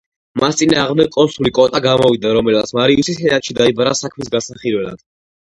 მის 0.39 0.55
წინააღმდეგ 0.61 1.11
კონსული 1.17 1.51
კოტა 1.57 1.81
გამოვიდა, 1.87 2.31
რომელმაც 2.39 2.73
მარიუსი 2.79 3.15
სენატში 3.21 3.57
დაიბარა 3.61 3.95
საქმის 4.01 4.37
განსახილველად. 4.39 5.07